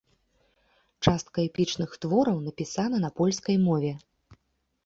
Частка 1.07 1.37
эпічных 1.49 1.93
твораў 2.05 2.37
напісана 2.47 2.97
на 3.05 3.09
польскай 3.21 3.55
мове. 3.67 3.91